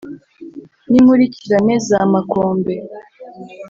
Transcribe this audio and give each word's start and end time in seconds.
N'inkurikirane 0.89 1.75
za 1.87 1.99
Makombe 2.11 2.75